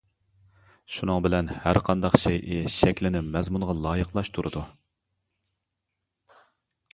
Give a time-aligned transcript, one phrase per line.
[0.93, 4.65] شۇنىڭ بىلەن ھەرقانداق شەيئى شەكلىنى مەزمۇنغا لايىقلاشتۇرىدۇ.